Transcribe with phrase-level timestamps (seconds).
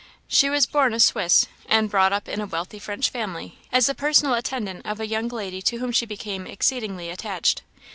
[0.27, 3.93] She was born a Swiss, and brought up in a wealthy French family, as the
[3.93, 7.61] personal attendant of a young lady to whom she became exceedingly attached.